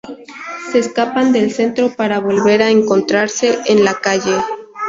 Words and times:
Se 0.71 0.79
escapan 0.79 1.31
del 1.31 1.51
centro 1.51 1.91
para 1.95 2.19
volver 2.19 2.63
a 2.63 2.71
encontrarse 2.71 3.59
en 3.67 3.83
la 3.83 3.93
calle. 3.93 4.35